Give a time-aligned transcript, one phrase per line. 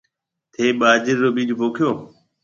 [0.53, 1.89] ٿَي ٻاجَرِي رو ٻِيج پوکيو۔